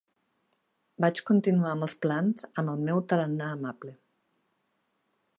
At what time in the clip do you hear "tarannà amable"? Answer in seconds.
3.13-3.93